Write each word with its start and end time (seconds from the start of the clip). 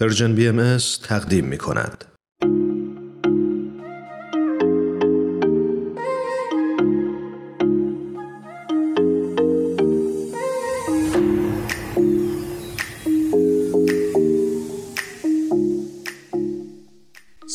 پرژن 0.00 0.34
بی 0.34 0.48
ام 0.48 0.78
تقدیم 1.02 1.44
می 1.44 1.58
کند. 1.58 2.04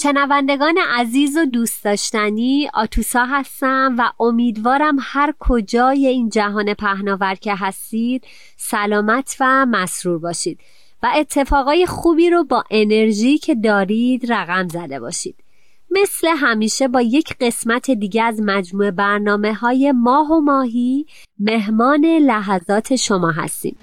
شنوندگان 0.04 0.78
عزیز 0.90 1.38
و 1.38 1.46
دوست 1.46 1.84
داشتنی 1.84 2.70
آتوسا 2.74 3.26
هستم 3.26 3.96
و 3.98 4.24
امیدوارم 4.24 4.98
هر 5.02 5.34
کجای 5.40 6.08
این 6.08 6.30
جهان 6.30 6.74
پهناور 6.74 7.36
که 7.36 7.56
هستید 7.56 8.24
سلامت 8.58 9.38
و 9.40 9.66
مسرور 9.66 10.20
باشید 10.20 10.60
و 11.04 11.12
اتفاقای 11.16 11.86
خوبی 11.86 12.30
رو 12.30 12.44
با 12.44 12.64
انرژی 12.72 13.38
که 13.38 13.56
دارید 13.56 14.32
رقم 14.34 14.68
زده 14.68 15.00
باشید. 15.00 15.36
مثل 15.92 16.28
همیشه 16.28 16.88
با 16.88 17.02
یک 17.02 17.36
قسمت 17.42 17.92
دیگه 17.92 18.24
از 18.24 18.42
مجموعه 18.46 18.92
برنامه 18.92 19.54
های 19.54 19.92
ماه 19.92 20.32
و 20.32 20.42
ماهی 20.42 21.06
مهمان 21.40 22.06
لحظات 22.06 22.96
شما 22.96 23.32
هستیم. 23.32 23.78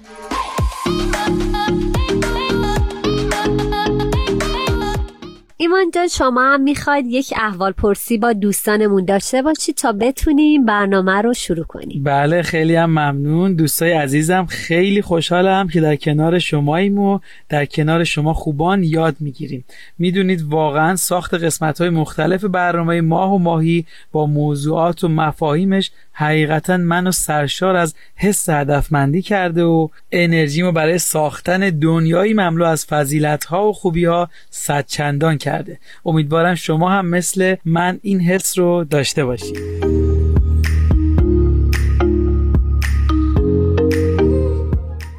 ایمان 5.71 5.91
جان 5.91 6.07
شما 6.07 6.53
هم 6.53 6.61
می‌خواید 6.61 7.05
یک 7.07 7.33
احوال 7.35 7.71
پرسی 7.71 8.17
با 8.17 8.33
دوستانمون 8.33 9.05
داشته 9.05 9.41
باشید 9.41 9.75
تا 9.75 9.91
بتونیم 9.91 10.65
برنامه 10.65 11.21
رو 11.21 11.33
شروع 11.33 11.65
کنیم. 11.65 12.03
بله 12.03 12.41
خیلی 12.41 12.75
هم 12.75 12.89
ممنون. 12.89 13.53
دوستای 13.53 13.91
عزیزم 13.91 14.45
خیلی 14.45 15.01
خوشحالم 15.01 15.67
که 15.67 15.81
در 15.81 15.95
کنار 15.95 16.39
شماییم 16.39 16.99
و 16.99 17.19
در 17.49 17.65
کنار 17.65 18.03
شما 18.03 18.33
خوبان 18.33 18.83
یاد 18.83 19.15
می‌گیریم. 19.19 19.63
می‌دونید 19.97 20.41
واقعا 20.41 20.95
ساخت 20.95 21.33
قسمت 21.33 21.81
های 21.81 21.89
مختلف 21.89 22.43
برنامه 22.43 23.01
ماه 23.01 23.33
و 23.33 23.37
ماهی 23.37 23.85
با 24.11 24.25
موضوعات 24.25 25.03
و 25.03 25.07
مفاهیمش 25.07 25.91
حقیقتا 26.13 26.77
منو 26.77 27.11
سرشار 27.11 27.75
از 27.75 27.95
حس 28.15 28.49
هدفمندی 28.49 29.21
کرده 29.21 29.63
و 29.63 29.87
انرژیمو 30.11 30.71
برای 30.71 30.97
ساختن 30.97 31.69
دنیایی 31.69 32.33
مملو 32.33 32.65
از 32.65 32.85
فضیلت 32.85 33.45
ها 33.45 33.67
و 33.67 33.73
خوبی 33.73 34.05
ها 34.05 34.29
صد 34.49 34.85
چندان 34.85 35.37
کرده. 35.37 35.79
امیدوارم 36.05 36.55
شما 36.55 36.89
هم 36.89 37.05
مثل 37.05 37.55
من 37.65 37.99
این 38.01 38.19
حس 38.19 38.59
رو 38.59 38.83
داشته 38.83 39.25
باشید. 39.25 39.59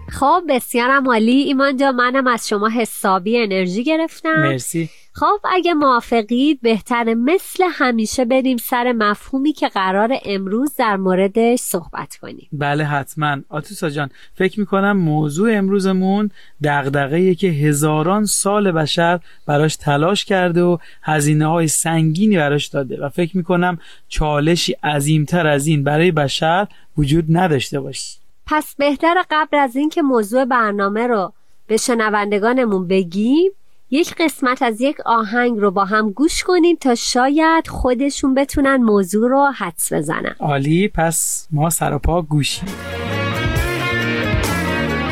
خب 0.08 0.42
بسیارم 0.48 1.06
عالی. 1.08 1.32
ایمان 1.32 1.76
جا 1.76 1.92
منم 1.92 2.26
از 2.26 2.48
شما 2.48 2.68
حسابی 2.68 3.38
انرژی 3.38 3.84
گرفتم. 3.84 4.42
مرسی. 4.42 4.90
خب 5.14 5.40
اگه 5.44 5.74
موافقید 5.74 6.58
بهتر 6.62 7.14
مثل 7.14 7.64
همیشه 7.70 8.24
بریم 8.24 8.56
سر 8.56 8.92
مفهومی 8.92 9.52
که 9.52 9.68
قرار 9.68 10.18
امروز 10.24 10.76
در 10.76 10.96
موردش 10.96 11.58
صحبت 11.58 12.16
کنیم. 12.16 12.48
بله 12.52 12.84
حتما. 12.84 13.36
آتوسا 13.48 13.90
جان 13.90 14.10
فکر 14.34 14.60
می‌کنم 14.60 14.96
موضوع 14.96 15.52
امروزمون 15.52 16.30
دغدغه 16.64 17.34
که 17.34 17.46
هزاران 17.46 18.24
سال 18.24 18.72
بشر 18.72 19.20
براش 19.46 19.76
تلاش 19.76 20.24
کرده 20.24 20.62
و 20.62 20.76
هزینه 21.02 21.46
های 21.46 21.68
سنگینی 21.68 22.36
براش 22.36 22.66
داده 22.66 23.04
و 23.04 23.08
فکر 23.08 23.36
می‌کنم 23.36 23.78
چالشی 24.08 24.72
عظیمتر 24.72 25.46
از 25.46 25.66
این 25.66 25.84
برای 25.84 26.12
بشر 26.12 26.66
وجود 26.98 27.24
نداشته 27.28 27.80
باشه. 27.80 28.18
پس 28.46 28.74
بهتر 28.78 29.24
قبل 29.30 29.56
از 29.56 29.76
اینکه 29.76 30.02
موضوع 30.02 30.44
برنامه 30.44 31.06
رو 31.06 31.32
به 31.66 31.76
شنوندگانمون 31.76 32.88
بگیم 32.88 33.52
یک 33.94 34.14
قسمت 34.14 34.62
از 34.62 34.80
یک 34.80 34.96
آهنگ 35.04 35.58
رو 35.58 35.70
با 35.70 35.84
هم 35.84 36.10
گوش 36.10 36.42
کنیم 36.42 36.76
تا 36.76 36.94
شاید 36.94 37.68
خودشون 37.68 38.34
بتونن 38.34 38.76
موضوع 38.76 39.30
رو 39.30 39.52
حدس 39.56 39.92
بزنن. 39.92 40.34
عالی 40.40 40.88
پس 40.88 41.48
ما 41.50 41.70
سراپا 41.70 42.22
گوشیم. 42.22 42.68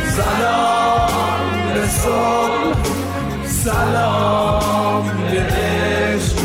سلام 0.08 1.72
به 1.74 1.86
سلام 3.46 5.04
به 5.30 5.40
عشق. 5.40 6.38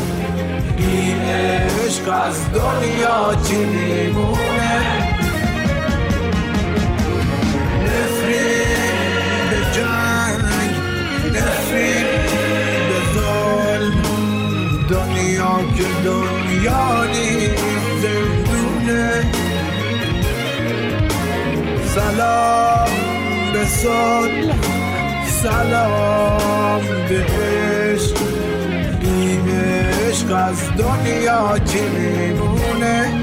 این 0.78 1.22
عشق 1.22 2.14
از 2.26 2.52
دنیا 2.52 3.36
چی 3.44 3.66
سلام 22.16 22.90
به 23.54 23.66
سلام 25.26 26.82
به 27.10 27.26
عشق 30.10 30.36
از 30.36 30.72
دنیا 30.72 31.60
چی 31.66 31.80
میمونه؟ 31.80 33.14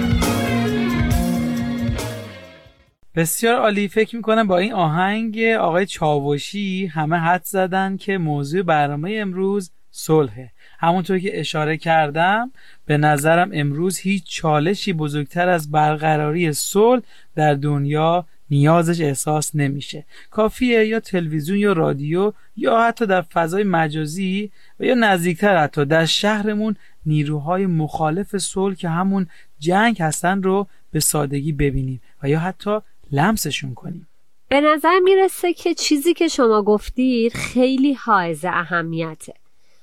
بسیار 3.15 3.57
عالی. 3.57 3.89
فکر 3.89 4.17
می‌کنم 4.17 4.47
با 4.47 4.59
این 4.59 4.73
آهنگ 4.73 5.39
آقای 5.61 5.87
چاوشی 5.87 6.87
همه 6.87 7.17
حد 7.17 7.45
زدن 7.45 7.97
که 7.97 8.19
موضوع 8.19 8.63
برنامه 8.63 9.17
امروز 9.21 9.71
صلحه. 9.91 10.51
همونطور 10.79 11.19
که 11.19 11.41
اشاره 11.41 11.77
کردم 11.77 12.53
به 12.87 12.97
نظرم 12.97 13.51
امروز 13.53 13.99
هیچ 13.99 14.25
چالشی 14.25 14.93
بزرگتر 14.93 15.49
از 15.49 15.71
برقراری 15.71 16.53
صلح 16.53 17.03
در 17.35 17.55
دنیا 17.55 18.27
نیازش 18.53 19.01
احساس 19.01 19.51
نمیشه. 19.55 20.05
کافیه 20.31 20.87
یا 20.87 21.01
تلویزیون 21.01 21.59
یا 21.59 21.73
رادیو 21.73 22.33
یا 22.57 22.81
حتی 22.81 23.07
در 23.07 23.23
فضای 23.23 23.65
مجازی 23.65 24.51
و 24.81 24.85
یا 24.85 24.95
نزدیکتر 24.95 25.57
حتی 25.57 25.85
در 25.85 26.05
شهرمون 26.05 26.77
نیروهای 27.07 27.67
مخالف 27.67 28.37
صلح 28.37 28.75
که 28.75 28.89
همون 28.89 29.27
جنگ 29.59 30.03
هستن 30.03 30.43
رو 30.43 30.67
به 30.91 31.01
سادگی 31.01 31.53
ببینیم 31.53 32.01
و 32.23 32.29
یا 32.29 32.39
حتی 32.39 32.79
لمسشون 33.13 33.75
کنیم. 33.75 34.09
به 34.49 34.61
نظر 34.61 34.99
می‌رسه 35.05 35.53
که 35.53 35.75
چیزی 35.75 36.15
که 36.15 36.29
شما 36.29 36.63
گفتید 36.63 37.33
خیلی 37.33 37.93
حائز 37.95 38.45
اهمیته. 38.45 39.35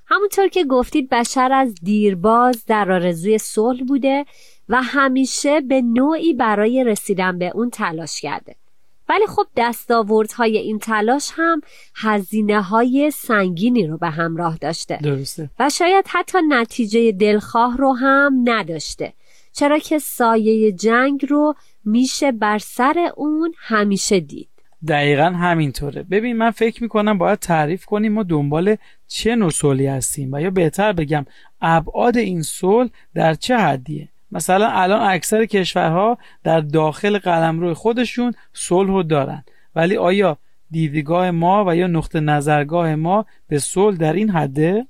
همونطور 0.06 0.48
که 0.48 0.64
گفتید 0.64 1.10
بشر 1.10 1.52
از 1.52 1.76
دیرباز 1.84 2.66
در 2.66 2.92
آرزوی 2.92 3.38
صلح 3.38 3.84
بوده 3.84 4.26
و 4.70 4.82
همیشه 4.82 5.62
به 5.62 5.82
نوعی 5.82 6.34
برای 6.34 6.84
رسیدن 6.84 7.38
به 7.40 7.52
اون 7.56 7.70
تلاش 7.70 8.22
کرده. 8.22 8.56
ولی 9.10 9.28
خب 9.28 9.46
دستاوردهای 9.58 10.58
این 10.58 10.80
تلاش 10.80 11.30
هم 11.34 11.62
هزینه 11.96 12.62
های 12.62 13.12
سنگینی 13.12 13.88
رو 13.88 13.98
به 13.98 14.10
همراه 14.10 14.58
داشته. 14.58 15.00
درسته. 15.04 15.50
و 15.60 15.70
شاید 15.70 16.06
حتی 16.08 16.38
نتیجه 16.50 17.12
دلخواه 17.12 17.78
رو 17.78 17.94
هم 17.94 18.42
نداشته. 18.44 19.14
چرا 19.54 19.80
که 19.80 20.00
سایه 20.00 20.72
جنگ 20.72 21.26
رو 21.30 21.56
میشه 21.86 22.32
بر 22.32 22.58
سر 22.58 23.12
اون 23.16 23.54
همیشه 23.58 24.20
دید. 24.20 24.50
دقیقا 24.88 25.24
همینطوره. 25.24 26.04
ببین 26.04 26.38
من 26.38 26.52
فکر 26.52 26.84
می‌کنم 26.84 27.18
باید 27.18 27.40
تعریف 27.40 27.86
کنیم 27.86 28.14
ما 28.14 28.24
دنبال 28.24 28.76
چه 29.08 29.36
نوع 29.36 29.50
صلحی 29.50 29.88
هستیم 29.88 30.34
و 30.34 30.42
یا 30.42 30.50
بهتر 30.50 30.94
بگم 30.94 31.26
ابعاد 31.62 32.18
این 32.18 32.42
صلح 32.42 32.90
در 33.16 33.34
چه 33.34 33.58
حدیه؟ 33.58 34.10
مثلا 34.32 34.70
الان 34.72 35.02
اکثر 35.02 35.46
کشورها 35.46 36.18
در 36.44 36.60
داخل 36.60 37.18
قلمرو 37.18 37.74
خودشون 37.74 38.34
صلح 38.54 38.90
رو 38.90 39.04
دارن. 39.04 39.44
ولی 39.76 39.98
آیا 39.98 40.38
دیدگاه 40.72 41.32
ما 41.32 41.66
و 41.68 41.76
یا 41.76 41.88
نقطه 41.88 42.20
نظرگاه 42.20 42.96
ما 42.96 43.26
به 43.48 43.60
صلح 43.60 43.98
در 43.98 44.14
این 44.14 44.30
حده؟ 44.30 44.88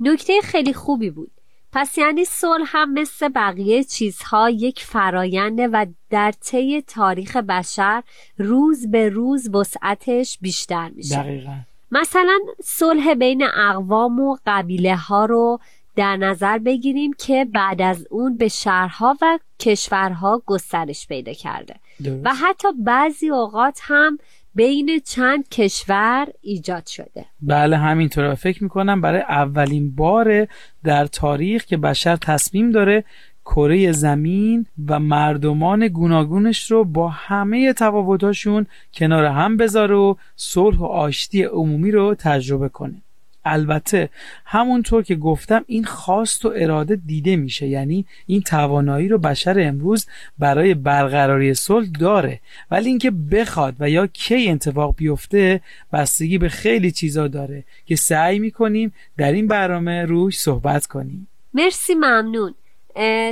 نکته 0.00 0.32
خیلی 0.42 0.72
خوبی 0.72 1.10
بود. 1.10 1.30
پس 1.72 1.98
یعنی 1.98 2.24
صلح 2.24 2.64
هم 2.66 2.92
مثل 2.92 3.28
بقیه 3.28 3.84
چیزها 3.84 4.50
یک 4.50 4.84
فراینده 4.84 5.68
و 5.68 5.86
در 6.10 6.32
طی 6.32 6.82
تاریخ 6.82 7.36
بشر 7.36 8.02
روز 8.38 8.90
به 8.90 9.08
روز 9.08 9.54
وسعتش 9.54 10.38
بیشتر 10.40 10.88
میشه. 10.88 11.22
دقیقا. 11.22 11.54
مثلا 11.90 12.38
صلح 12.64 13.14
بین 13.14 13.42
اقوام 13.42 14.20
و 14.20 14.36
قبیله 14.46 14.96
ها 14.96 15.24
رو 15.24 15.60
در 15.98 16.16
نظر 16.16 16.58
بگیریم 16.58 17.10
که 17.18 17.44
بعد 17.44 17.82
از 17.82 18.06
اون 18.10 18.36
به 18.36 18.48
شهرها 18.48 19.16
و 19.22 19.38
کشورها 19.60 20.42
گسترش 20.46 21.06
پیدا 21.06 21.32
کرده. 21.32 21.74
درست. 22.04 22.26
و 22.26 22.30
حتی 22.34 22.68
بعضی 22.84 23.28
اوقات 23.28 23.80
هم 23.82 24.18
بین 24.54 25.00
چند 25.04 25.48
کشور 25.48 26.26
ایجاد 26.40 26.86
شده. 26.86 27.24
بله 27.40 27.76
همینطوره. 27.76 28.30
و 28.30 28.34
فکر 28.34 28.62
می‌کنم 28.62 29.00
برای 29.00 29.20
اولین 29.20 29.94
بار 29.94 30.46
در 30.84 31.06
تاریخ 31.06 31.64
که 31.64 31.76
بشر 31.76 32.16
تصمیم 32.16 32.70
داره 32.70 33.04
کره 33.44 33.92
زمین 33.92 34.66
و 34.88 35.00
مردمان 35.00 35.88
گوناگونش 35.88 36.70
رو 36.70 36.84
با 36.84 37.08
همه 37.08 37.72
تفاوتاشون 37.72 38.66
کنار 38.94 39.24
هم 39.24 39.56
بذاره 39.56 39.94
و 39.94 40.14
صلح 40.36 40.78
و 40.78 40.84
آشتی 40.84 41.42
عمومی 41.42 41.90
رو 41.90 42.14
تجربه 42.14 42.68
کنه. 42.68 43.02
البته 43.44 44.08
همونطور 44.44 45.02
که 45.02 45.14
گفتم 45.14 45.64
این 45.66 45.84
خواست 45.84 46.44
و 46.44 46.52
اراده 46.56 46.96
دیده 46.96 47.36
میشه. 47.36 47.66
یعنی 47.66 48.06
این 48.26 48.42
توانایی 48.42 49.08
رو 49.08 49.18
بشر 49.18 49.60
امروز 49.60 50.06
برای 50.38 50.74
برقراری 50.74 51.54
صلح 51.54 51.88
داره. 52.00 52.40
ولی 52.70 52.88
اینکه 52.88 53.10
بخواد 53.10 53.76
و 53.80 53.90
یا 53.90 54.06
کی 54.06 54.50
اتفاق 54.50 54.94
بیفته 54.96 55.60
بستگی 55.92 56.38
به 56.38 56.48
خیلی 56.48 56.90
چیزا 56.90 57.28
داره 57.28 57.64
که 57.86 57.96
سعی 57.96 58.38
می‌کنیم 58.38 58.92
در 59.16 59.32
این 59.32 59.46
برنامه 59.46 60.04
روش 60.04 60.38
صحبت 60.38 60.86
کنیم. 60.86 61.28
مرسی 61.54 61.94
ممنون. 61.94 62.54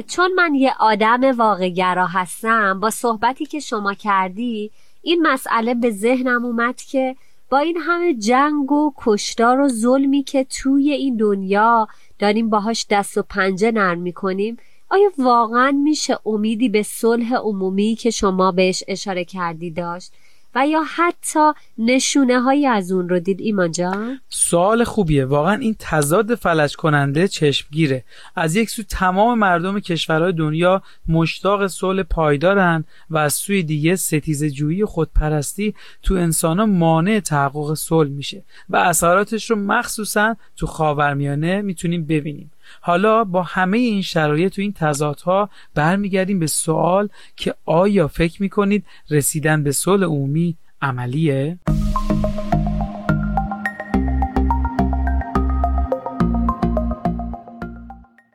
چون 0.06 0.32
من 0.36 0.54
یه 0.54 0.72
آدم 0.80 1.38
واقعگرا 1.38 2.06
هستم 2.06 2.80
با 2.80 2.90
صحبتی 2.90 3.46
که 3.46 3.60
شما 3.60 3.94
کردی 3.94 4.70
این 5.02 5.26
مسئله 5.26 5.74
به 5.74 5.90
ذهنم 5.90 6.44
اومد 6.44 6.76
که 6.76 7.16
با 7.50 7.58
این 7.58 7.76
همه 7.76 8.14
جنگ 8.14 8.72
و 8.72 8.92
کشتار 8.96 9.60
و 9.60 9.68
ظلمی 9.68 10.22
که 10.22 10.44
توی 10.44 10.92
این 10.92 11.16
دنیا 11.16 11.88
داریم 12.18 12.50
باهاش 12.50 12.86
دست 12.90 13.18
و 13.18 13.22
پنجه 13.22 13.72
نرم 13.72 13.98
می‌کنیم 13.98 14.56
آیا 14.90 15.12
واقعا 15.18 15.70
میشه 15.70 16.18
امیدی 16.26 16.68
به 16.68 16.82
صلح 16.82 17.34
عمومی 17.34 17.94
که 17.94 18.10
شما 18.10 18.52
بهش 18.52 18.84
اشاره 18.88 19.24
کردی 19.24 19.70
داشت؟ 19.70 20.12
و 20.56 20.66
یا 20.66 20.82
حتی 20.96 21.52
نشونه 21.78 22.40
هایی 22.40 22.66
از 22.66 22.92
اون 22.92 23.08
رو 23.08 23.18
دید 23.18 23.40
ایمان 23.40 23.72
جان؟ 23.72 24.20
سوال 24.28 24.84
خوبیه. 24.84 25.24
واقعا 25.24 25.54
این 25.54 25.76
تضاد 25.78 26.34
فلج 26.34 26.76
کننده 26.76 27.28
چشمگیره. 27.28 28.04
از 28.36 28.56
یک 28.56 28.70
سو 28.70 28.82
تمام 28.82 29.38
مردم 29.38 29.80
کشورهای 29.80 30.32
دنیا 30.32 30.82
مشتاق 31.08 31.66
صلح 31.66 32.02
پایدارن 32.02 32.84
و 33.10 33.18
از 33.18 33.32
سوی 33.32 33.62
دیگه 33.62 33.96
ستیز 33.96 34.44
جویی 34.44 34.84
خودپرستی 34.84 35.74
تو 36.02 36.14
انسان 36.14 36.64
مانع 36.64 37.20
تحقق 37.20 37.74
صلح 37.74 38.10
میشه 38.10 38.42
و 38.68 38.76
اثراتش 38.76 39.50
رو 39.50 39.56
مخصوصا 39.56 40.36
تو 40.56 40.66
خاورمیانه 40.66 41.62
می‌تونیم 41.62 42.06
ببینیم. 42.06 42.50
حالا 42.80 43.24
با 43.24 43.42
همه 43.42 43.78
این 43.78 44.02
شرایط 44.02 44.58
و 44.58 44.62
این 44.62 44.72
تضادها 44.72 45.50
برمیگردیم 45.74 46.38
به 46.38 46.46
سوال 46.46 47.08
که 47.36 47.54
آیا 47.64 48.08
فکر 48.08 48.42
می‌کنید 48.42 48.84
رسیدن 49.10 49.62
به 49.62 49.72
صلح 49.72 50.04
عمومی 50.06 50.56
عملیه؟ 50.82 51.58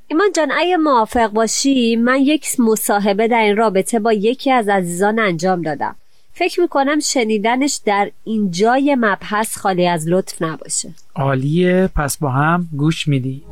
ایمان 0.08 0.32
جان 0.36 0.52
اگه 0.58 0.78
موافق 0.78 1.28
باشی 1.28 1.96
من 1.96 2.22
یک 2.22 2.60
مصاحبه 2.60 3.28
در 3.28 3.42
این 3.42 3.58
رابطه 3.58 4.00
با 4.00 4.14
یکی 4.14 4.52
از 4.52 4.70
عزیزان 4.70 5.20
انجام 5.20 5.62
دادم. 5.62 5.96
فکر 6.34 6.62
می‌کنم 6.62 7.00
شنیدنش 7.00 7.82
در 7.86 8.12
این 8.24 8.52
جای 8.52 8.96
مبحث 9.00 9.58
خالی 9.58 9.88
از 9.88 10.08
لطف 10.08 10.42
نباشه. 10.42 10.90
عالیه. 11.16 11.90
پس 11.96 12.18
با 12.18 12.30
هم 12.30 12.70
گوش 12.78 13.08
میدی. 13.08 13.44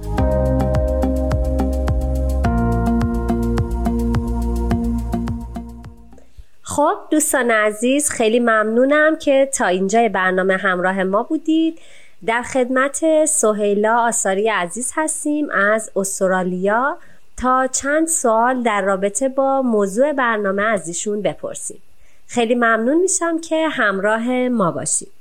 خب 6.70 6.98
دوستان 7.12 7.52
عزیز 7.52 8.10
خیلی 8.10 8.40
ممنونم 8.40 9.16
که 9.16 9.50
تا 9.54 9.66
اینجای 9.66 10.10
برنامه 10.10 10.58
همراه 10.58 11.04
ما 11.04 11.24
بودید. 11.24 11.80
در 12.26 12.42
خدمت 12.42 13.26
سهیلا 13.26 14.00
آثاری 14.00 14.50
عزیز 14.50 14.92
هستیم 14.96 15.50
از 15.50 15.92
استرالیا. 15.96 16.98
تا 17.38 17.68
چند 17.68 18.08
سوال 18.08 18.64
در 18.64 18.82
رابطه 18.82 19.30
با 19.30 19.62
موضوع 19.62 20.14
برنامه 20.14 20.64
از 20.64 20.88
ایشون 20.88 21.22
بپرسیم 21.22 21.82
خیلی 22.28 22.56
ممنون 22.56 22.98
میشم 22.98 23.42
که 23.42 23.68
همراه 23.68 24.50
ما 24.50 24.72
باشید. 24.72 25.12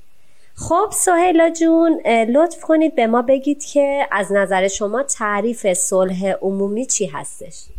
خب 0.54 0.88
سهیلا 0.92 1.50
جون 1.50 2.00
لطف 2.06 2.60
کنید 2.60 2.94
به 2.94 3.06
ما 3.06 3.22
بگید 3.22 3.64
که 3.64 4.08
از 4.10 4.32
نظر 4.32 4.68
شما 4.68 5.02
تعریف 5.02 5.72
صلح 5.72 6.32
عمومی 6.42 6.86
چی 6.86 7.06
هستش؟ 7.06 7.77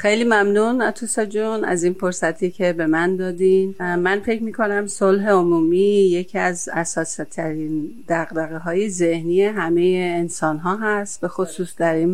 خیلی 0.00 0.24
ممنون 0.24 0.82
اتوسا 0.82 1.24
جون 1.24 1.64
از 1.64 1.84
این 1.84 1.92
فرصتی 1.92 2.50
که 2.50 2.72
به 2.72 2.86
من 2.86 3.16
دادین. 3.16 3.74
من 3.80 4.20
فکر 4.20 4.42
می‌کنم 4.42 4.86
صلح 4.86 5.28
عمومی 5.28 6.08
یکی 6.10 6.38
از 6.38 6.68
اساسیترین 6.72 7.90
دقدقه 8.08 8.58
های 8.58 8.90
ذهنی 8.90 9.44
همه 9.44 10.14
انسان 10.18 10.58
ها 10.58 10.76
هست 10.76 11.20
به 11.20 11.28
خصوص 11.28 11.76
در 11.76 11.94
این 11.94 12.12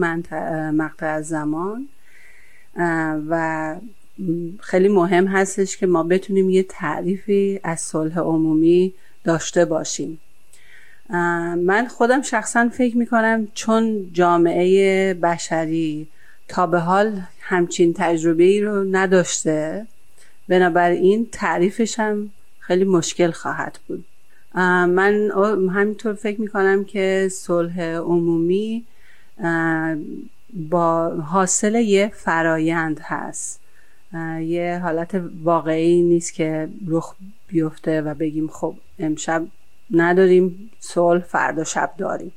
مقطع 0.71 1.07
از 1.07 1.29
زمان. 1.29 1.89
و 3.29 3.75
خیلی 4.61 4.89
مهم 4.89 5.27
هستش 5.27 5.77
که 5.77 5.87
ما 5.87 6.03
بتونیم 6.03 6.51
یه 6.51 6.63
تعریفی 6.63 7.61
از 7.65 7.81
صلح 7.81 8.19
عمومی 8.19 8.95
داشته 9.25 9.65
باشیم. 9.65 10.21
من 11.57 11.87
خودم 11.91 12.23
شخصا 12.23 12.69
فکر 12.69 12.97
می‌کنم 12.97 13.49
چون 13.55 14.11
جامعه 14.13 15.15
بشری 15.15 16.09
تا 16.49 16.67
به 16.67 16.81
حال 16.81 17.21
همچین 17.41 17.95
تجربه 17.97 18.45
ای 18.45 18.61
رو 18.61 18.85
نداشته. 18.91 19.87
بنابراین 20.49 21.29
تعریفش 21.33 21.99
هم 21.99 22.31
خیلی 22.59 22.85
مشکل 22.85 23.31
خواهد 23.31 23.79
بود. 23.89 24.05
من 24.55 25.31
همینطور 25.75 26.15
فکر 26.15 26.41
می‌کنم 26.41 26.85
که 26.85 27.29
صلح 27.33 27.83
عمومی 27.83 28.85
با 30.71 31.09
حاصل 31.09 31.75
یه 31.75 32.13
فرایند 32.15 33.01
هست. 33.03 33.61
یه 34.41 34.81
حالت 34.83 35.23
واقعی 35.43 36.03
نیست 36.03 36.35
که 36.35 36.69
رخ 36.89 37.15
بیفته 37.49 38.03
و 38.03 38.15
بگیم 38.15 38.49
خب 38.49 38.77
امشب 38.99 39.47
نداریم 39.95 40.71
صلح 40.81 41.23
فردا 41.23 41.65
شب 41.65 41.91
داریم. 41.99 42.33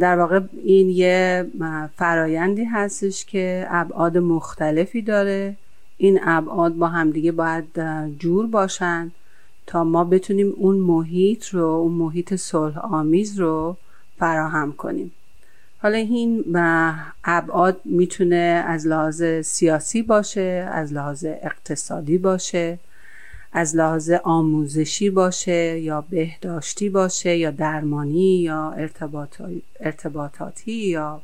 در 0.00 0.18
واقع 0.18 0.40
این 0.64 0.90
یه 0.90 1.46
فرایندی 1.96 2.64
هستش 2.64 3.24
که 3.24 3.66
ابعاد 3.70 4.18
مختلفی 4.18 5.02
داره. 5.02 5.56
این 5.96 6.20
ابعاد 6.22 6.74
با 6.74 6.86
همدیگه 6.88 7.32
باید 7.32 7.64
جور 8.18 8.46
باشن 8.46 9.10
تا 9.66 9.84
ما 9.84 10.04
بتونیم 10.04 10.52
اون 10.56 10.76
محیط 10.76 11.46
رو 11.46 11.64
اون 11.64 11.92
محیط 11.92 12.34
صلح 12.34 12.78
آمیز 12.78 13.38
رو 13.38 13.76
فراهم 14.18 14.72
کنیم. 14.72 15.12
حالا 15.82 15.96
این 15.96 16.44
ابعاد 17.24 17.80
می‌تونه 17.84 18.64
از 18.66 18.86
لحاظ 18.86 19.22
سیاسی 19.44 20.02
باشه 20.02 20.68
از 20.72 20.92
لحاظ 20.92 21.24
اقتصادی 21.24 22.18
باشه. 22.18 22.78
از 23.52 23.76
لحاظ 23.76 24.10
آموزشی 24.10 25.10
باشه 25.10 25.78
یا 25.78 26.04
بهداشتی 26.10 26.88
باشه 26.88 27.36
یا 27.36 27.50
درمانی 27.50 28.40
یا 28.40 28.74
ارتباطاتی 29.80 30.72
یا 30.72 31.20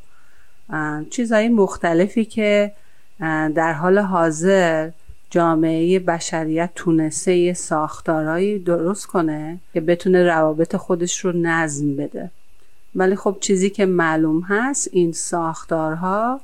چیزهای 1.11 1.49
مختلفی 1.49 2.25
که 2.25 2.73
در 3.55 3.73
حال 3.73 3.99
حاضر 3.99 4.91
جامعه 5.31 5.99
بشریت 5.99 6.71
تونسته 6.75 7.53
ساختارهایی 7.53 8.59
درست 8.59 9.07
کنه 9.07 9.59
که 9.75 9.81
بتونه 9.81 10.25
روابط 10.25 10.77
خودش 10.77 11.19
رو 11.25 11.33
نظم 11.33 11.97
بده. 11.97 12.31
ولی 12.95 13.17
خب 13.17 13.37
چیزی 13.41 13.71
که 13.71 13.87
معلوم 13.87 14.41
هست 14.41 14.89
این 14.93 15.13
ساختارها 15.13 16.41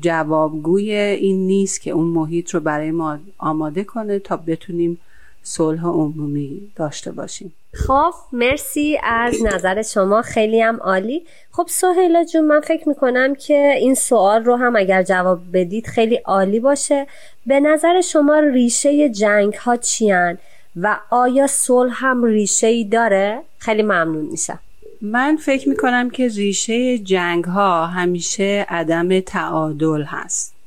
جوابگوی 0.00 0.92
این 0.92 1.46
نیست 1.46 1.80
که 1.80 1.90
اون 1.90 2.06
محیط 2.06 2.54
رو 2.54 2.60
برای 2.60 2.90
ما 2.90 3.18
آماده 3.38 3.84
کنه 3.84 4.18
تا 4.18 4.36
بتونیم 4.36 4.98
صلح 5.42 5.86
عمومی 5.86 6.70
داشته 6.76 7.12
باشیم. 7.12 7.52
خب 7.74 8.12
مرسی 8.32 8.98
از 9.02 9.34
نظر 9.42 9.82
شما 9.82 10.22
خیلی 10.22 10.60
هم 10.60 10.76
عالی. 10.76 11.26
خب 11.50 11.66
سهیلا 11.68 12.24
جون 12.24 12.44
من 12.44 12.60
فکر 12.60 12.88
می‌کنم 12.88 13.34
که 13.34 13.74
این 13.78 13.94
سوال 13.94 14.44
رو 14.44 14.56
هم 14.56 14.76
اگر 14.76 15.02
جواب 15.02 15.40
بدید 15.52 15.86
خیلی 15.86 16.16
عالی 16.16 16.60
باشه. 16.60 17.06
به 17.46 17.60
نظر 17.60 18.00
شما 18.00 18.38
ریشه 18.38 19.08
جنگ 19.08 19.54
ها 19.54 19.76
چیان 19.76 20.38
و 20.76 20.98
آیا 21.10 21.46
صلح 21.46 21.92
هم 21.94 22.24
ریشه 22.24 22.66
ای 22.66 22.84
داره؟ 22.84 23.42
خیلی 23.58 23.82
ممنون 23.82 24.24
میشم. 24.24 24.58
من 25.02 25.36
فکر 25.36 25.68
می‌کنم 25.68 26.10
که 26.10 26.28
ریشه 26.28 26.98
جنگ 26.98 27.44
ها 27.44 27.86
همیشه 27.86 28.66
عدم 28.68 29.20
تعادل 29.20 30.02
هست. 30.02 30.59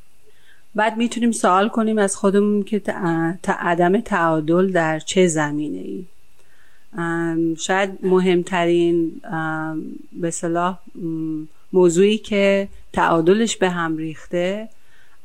بعد 0.75 0.97
می‌تونیم 0.97 1.31
سوال 1.31 1.69
کنیم 1.69 1.97
از 1.97 2.15
خودمون 2.15 2.63
که 2.63 2.81
عدم 3.47 4.01
تعادل 4.01 4.71
در 4.71 4.99
چه 4.99 5.27
زمینه 5.27 5.77
ای 5.77 6.05
شاید 7.55 8.05
مهمترین 8.05 9.21
به 10.13 10.31
صلاح 10.31 10.79
موضوعی 11.73 12.17
که 12.17 12.67
تعادلش 12.93 13.57
به 13.57 13.69
هم 13.69 13.97
ریخته 13.97 14.69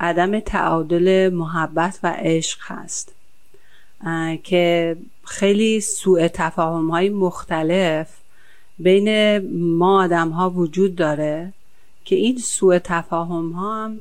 عدم 0.00 0.40
تعادل 0.40 1.30
محبت 1.34 1.98
و 2.02 2.14
عشق 2.18 2.58
هست. 2.62 3.14
که 4.42 4.96
خیلی 5.24 5.80
سوء 5.80 6.28
تفاهم 6.28 6.90
های 6.90 7.08
مختلف 7.08 8.08
بین 8.78 9.38
ما 9.78 10.04
آدم 10.04 10.28
ها 10.28 10.50
وجود 10.50 10.96
داره 10.96 11.52
که 12.08 12.16
این 12.16 12.38
سوء 12.38 12.78
تفاهم 12.78 13.50
ها 13.50 13.84
هم 13.84 14.00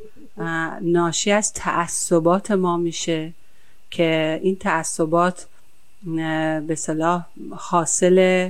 ناشی 0.81 1.31
از 1.31 1.53
تعصبات 1.53 2.51
ما 2.51 2.77
میشه 2.77 3.33
که 3.91 4.39
این 4.43 4.55
تعصبات 4.55 5.47
به 6.67 6.75
صلاح 6.77 7.25
حاصل 7.51 8.49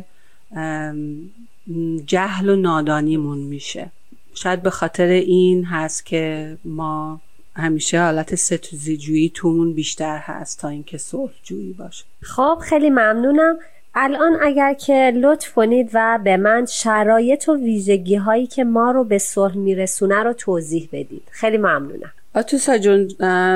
جهل 2.06 2.50
و 2.50 2.56
نادانیمون 2.56 3.38
میشه. 3.38 3.92
شاید 4.34 4.62
به 4.62 4.70
خاطر 4.70 5.08
این 5.08 5.66
هست 5.66 6.06
که 6.06 6.58
ما 6.66 7.22
همیشه 7.56 8.02
حالت 8.02 8.36
ستوزی 8.36 8.98
جویی 8.98 9.32
تومون 9.34 9.74
بیشتر 9.74 10.18
هست 10.18 10.60
تا 10.60 10.68
اینکه 10.68 10.98
صلح 10.98 11.32
جویی 11.44 11.74
باشه. 11.74 12.06
خب 12.22 12.58
خیلی 12.62 12.90
ممنونم. 12.90 13.58
الان 14.00 14.38
اگر 14.42 14.74
که 14.74 15.12
لطف 15.16 15.54
کنید 15.54 15.90
و 15.94 16.20
به 16.24 16.38
من 16.38 16.66
شرایط 16.66 17.50
و 17.50 17.56
ویژگی 17.56 18.16
هایی 18.16 18.48
که 18.48 18.64
ما 18.64 18.92
رو 18.92 19.04
به 19.04 19.18
صلح 19.18 19.56
میرسونه 19.56 20.24
رو 20.24 20.34
توضیح 20.34 20.90
بدید. 20.92 21.24
خیلی 21.32 21.58
ممنونم. 21.58 22.12
آتوسا 22.36 22.78
جون 22.78 23.08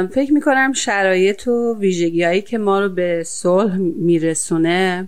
فکر 0.08 0.34
می‌کنم 0.34 0.74
شرایط 0.74 1.48
و 1.48 1.76
ویژگی 1.80 2.24
هایی 2.24 2.42
که 2.42 2.58
ما 2.58 2.80
رو 2.80 2.90
به 2.90 3.24
صلح 3.26 3.76
میرسونه 3.78 5.08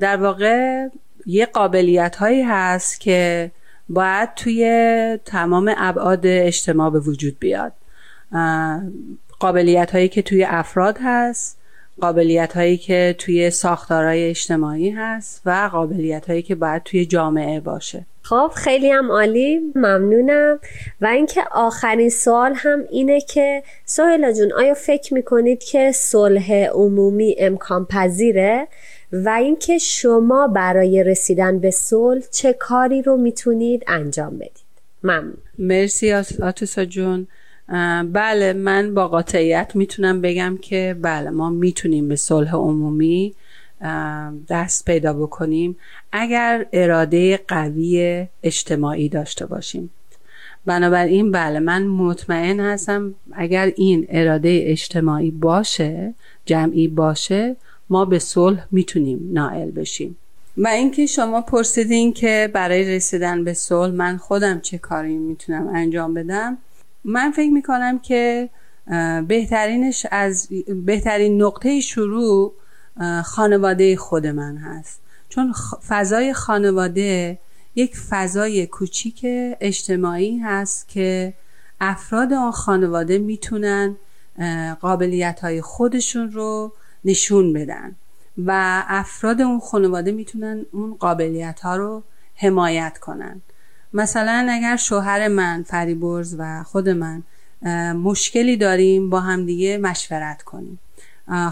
در 0.00 0.16
واقع 0.16 0.86
یه 1.26 1.46
قابلیت 1.46 2.16
هایی 2.16 2.42
هست 2.42 3.00
که 3.00 3.50
باید 3.88 4.34
توی 4.34 5.18
تمام 5.24 5.74
ابعاد 5.76 6.26
اجتماع 6.26 6.90
به 6.90 7.00
وجود 7.00 7.38
بیاد. 7.38 7.72
قابلیت 9.38 9.90
هایی 9.90 10.08
که 10.08 10.22
توی 10.22 10.44
افراد 10.44 10.98
هست. 11.02 11.61
قابلیت 12.00 12.52
هایی 12.56 12.76
که 12.76 13.14
توی 13.18 13.50
ساختارهای 13.50 14.30
اجتماعی 14.30 14.90
هست 14.90 15.42
و 15.46 15.68
قابلیت 15.72 16.30
هایی 16.30 16.42
که 16.42 16.54
باید 16.54 16.82
توی 16.82 17.06
جامعه 17.06 17.60
باشه. 17.60 18.06
خب 18.22 18.50
خیلی 18.54 18.90
هم 18.90 19.12
عالی. 19.12 19.60
ممنونم. 19.74 20.58
و 21.00 21.06
اینکه 21.06 21.40
آخرین 21.52 22.08
سوال 22.08 22.52
هم 22.56 22.84
اینه 22.90 23.20
که 23.20 23.62
سهیلا 23.84 24.32
جون 24.32 24.52
آیا 24.52 24.74
فکر 24.74 25.14
می‌کنید 25.14 25.64
که 25.64 25.92
صلح 25.92 26.52
عمومی 26.54 27.36
امکان 27.38 27.84
پذیره؟ 27.84 28.68
و 29.12 29.28
اینکه 29.28 29.78
شما 29.78 30.46
برای 30.48 31.04
رسیدن 31.04 31.58
به 31.58 31.70
صلح 31.70 32.22
چه 32.30 32.52
کاری 32.52 33.02
رو 33.02 33.16
می‌تونید 33.16 33.84
انجام 33.86 34.38
بدید؟ 34.38 34.62
ممنون. 35.02 35.38
مرسی 35.58 36.12
آتوسا 36.42 36.84
جون. 36.84 37.26
بله 38.12 38.52
من 38.52 38.94
با 38.94 39.08
قاطعیت 39.08 39.70
می‌تونم 39.74 40.20
بگم 40.20 40.58
که 40.62 40.96
بله 41.02 41.30
ما 41.30 41.50
می‌تونیم 41.50 42.08
به 42.08 42.16
صلح 42.16 42.54
عمومی 42.54 43.34
دست 44.48 44.84
پیدا 44.84 45.12
بکنیم 45.12 45.76
اگر 46.12 46.66
اراده 46.72 47.40
قوی 47.48 48.26
اجتماعی 48.42 49.08
داشته 49.08 49.46
باشیم. 49.46 49.90
بنابراین 50.66 51.32
بله 51.32 51.58
من 51.58 51.86
مطمئن 51.86 52.60
هستم 52.60 53.14
اگر 53.32 53.72
این 53.76 54.06
اراده 54.08 54.60
اجتماعی 54.64 55.30
باشه 55.30 56.14
جمعی 56.46 56.88
باشه 56.88 57.56
ما 57.90 58.04
به 58.04 58.18
صلح 58.18 58.66
می‌تونیم 58.70 59.30
نائل 59.32 59.70
بشیم. 59.70 60.16
و 60.56 60.68
اینکه 60.68 61.06
شما 61.06 61.40
پرسیدین 61.40 62.12
که 62.12 62.50
برای 62.52 62.96
رسیدن 62.96 63.44
به 63.44 63.54
صلح 63.54 63.94
من 63.94 64.16
خودم 64.16 64.60
چه 64.60 64.78
کاری 64.78 65.18
می‌تونم 65.18 65.68
انجام 65.74 66.14
بدم 66.14 66.58
من 67.04 67.30
فکر 67.30 67.50
می‌کنم 67.50 67.98
که 67.98 68.50
بهترینش 69.28 70.06
از 70.10 70.48
بهترین 70.86 71.42
نقطه 71.42 71.80
شروع 71.80 72.54
خانواده 73.24 73.96
خود 73.96 74.26
من 74.26 74.56
هست. 74.56 75.00
چون 75.28 75.54
فضای 75.88 76.32
خانواده 76.32 77.38
یک 77.74 77.96
فضای 77.96 78.66
کوچیک 78.66 79.20
اجتماعی 79.60 80.38
هست 80.38 80.88
که 80.88 81.34
افراد 81.80 82.32
آن 82.32 82.50
خانواده 82.50 83.18
می‌تونن 83.18 83.96
قابلیت 84.80 85.40
های 85.40 85.62
خودشون 85.62 86.32
رو 86.32 86.72
نشون 87.04 87.52
بدن 87.52 87.96
و 88.38 88.82
افراد 88.88 89.40
اون 89.40 89.60
خانواده 89.60 90.12
می‌تونن 90.12 90.66
اون 90.72 90.94
قابلیت 90.94 91.60
ها 91.60 91.76
رو 91.76 92.02
حمایت 92.34 92.98
کنن. 92.98 93.42
مثلا 93.94 94.46
اگر 94.50 94.76
شوهر 94.76 95.28
من 95.28 95.62
فریبرز 95.62 96.36
و 96.38 96.62
خود 96.62 96.88
من 96.88 97.22
مشکلی 97.92 98.56
داریم 98.56 99.10
با 99.10 99.20
همدیگه 99.20 99.78
مشورت 99.78 100.42
کنیم. 100.42 100.78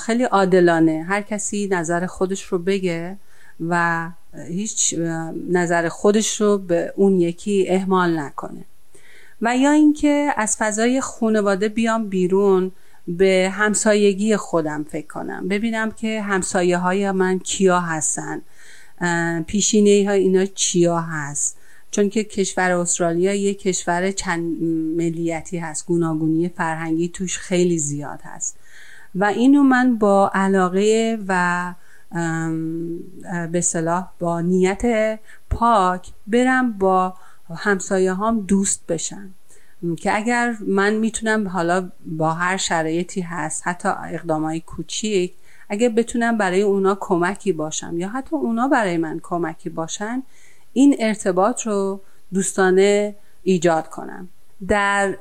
خیلی 0.00 0.25
عادلانه. 0.25 1.04
هر 1.09 1.23
کسی 1.23 1.68
نظر 1.73 2.06
خودش 2.06 2.42
رو 2.44 2.59
بگه 2.59 3.16
و 3.68 4.09
هیچ 4.49 4.94
نظر 5.50 5.88
خودش 5.88 6.40
رو 6.40 6.59
به 6.59 6.92
اون 6.97 7.20
یکی 7.20 7.66
اهمال 7.68 8.18
نکنه. 8.18 8.64
و 9.42 9.56
یا 9.56 9.70
اینکه 9.70 10.35
از 10.37 10.56
فضای 10.56 11.00
خانواده 11.00 11.68
بیام 11.68 12.09
بیرون 12.09 12.73
به 13.09 13.52
همسایگی 13.52 14.37
خودم 14.37 14.85
فکر 14.90 15.06
کنم. 15.06 15.49
ببینم 15.49 15.90
که 15.90 16.23
همسایه 16.23 16.78
های 16.78 17.11
من 17.11 17.38
کیا 17.38 17.80
هستن. 17.80 18.42
پیشینه 19.47 20.09
های 20.09 20.20
اینا 20.20 20.47
چیا 20.47 21.00
هست. 21.00 21.60
چون 21.90 22.09
که 22.11 22.25
کشور 22.25 22.70
استرالیا 22.70 23.35
یک 23.35 23.59
کشور 23.59 24.11
چند 24.11 24.62
ملیتی 24.97 25.59
هست 25.59 25.87
گوناگونی 25.87 26.49
فرهنگی 26.49 27.09
توش 27.09 27.38
خیلی 27.38 27.78
زیاد 27.78 28.20
هست. 28.23 28.59
و 29.14 29.25
اینو 29.25 29.62
من 29.62 29.99
با 29.99 30.30
علاقه 30.35 31.18
و 31.28 31.75
به 33.52 33.61
صلاح 33.61 34.09
با 34.18 34.40
نیت 34.40 35.18
پاک 35.50 36.09
برم 36.26 36.73
با 36.73 37.14
همسایه 37.54 38.14
هم 38.14 38.40
دوست 38.40 38.87
بشن 38.87 39.30
که 39.97 40.16
اگر 40.16 40.56
من 40.66 40.94
می‌تونم 40.94 41.49
حالا 41.49 41.90
با 42.06 42.32
هر 42.32 42.56
شرایطی 42.56 43.20
هست 43.20 43.62
حتی 43.66 43.88
اقدامای 43.88 44.61
کوچیک 44.61 45.35
اگر 45.68 45.88
بتونم 45.88 46.38
برای 46.38 46.62
اونا 46.62 46.97
کمکی 47.00 47.52
باشم 47.52 47.99
یا 47.99 48.09
حتی 48.09 48.37
اونا 48.37 48.68
برای 48.68 48.97
من 48.97 49.20
کمکی 49.23 49.70
باشن 49.70 50.23
این 50.73 50.97
ارتباط 50.99 51.67
رو 51.67 52.00
دوستانه 52.33 53.15
ایجاد 53.43 53.89
کنم. 53.89 54.29
در 54.69 55.17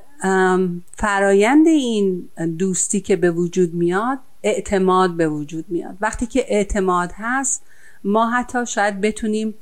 فرایند 0.97 1.67
این 1.67 2.29
دوستی 2.57 2.99
که 3.01 3.15
به 3.15 3.31
وجود 3.31 3.73
میاد 3.73 4.17
اعتماد 4.43 5.17
به 5.17 5.27
وجود 5.27 5.65
میاد. 5.67 5.97
وقتی 6.01 6.25
که 6.25 6.45
اعتماد 6.47 7.11
هست 7.15 7.63
ما 8.03 8.29
حتی 8.29 8.65
شاید 8.65 9.01
بتونیم 9.01 9.53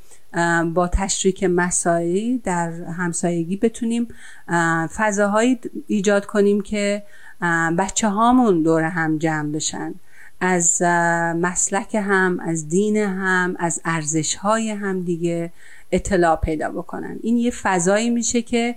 با 0.73 0.87
تشریک 0.87 1.43
مسائلی 1.43 2.37
در 2.37 2.71
همسایگی 2.71 3.57
بتونیم 3.57 4.07
فضاهایی 4.95 5.59
ایجاد 5.87 6.25
کنیم 6.25 6.61
که 6.61 7.03
بچه 7.77 8.07
هامون 8.07 8.63
دور 8.63 8.83
هم 8.83 9.17
جمع 9.17 9.51
بشن. 9.51 9.93
از 10.39 10.81
مسلک 11.41 11.95
هم 11.95 12.39
از 12.39 12.69
دین 12.69 12.97
هم 12.97 13.55
از 13.59 13.81
ارزش 13.85 14.35
های 14.35 14.69
هم 14.69 15.01
دیگه. 15.01 15.51
اطلاع 15.91 16.35
پیدا 16.35 16.69
بکنن. 16.69 17.19
این 17.23 17.37
یه 17.37 17.51
فضایی 17.51 18.09
میشه 18.09 18.41
که 18.41 18.75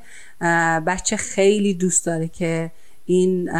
بچه 0.86 1.16
خیلی 1.16 1.74
دوست 1.74 2.06
داره 2.06 2.28
که 2.28 2.70
این 3.06 3.50